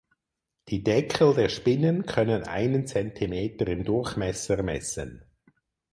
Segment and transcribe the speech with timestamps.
[0.69, 5.21] Die Deckel der Spinnen können einen Zentimeter im Durchmesser messen.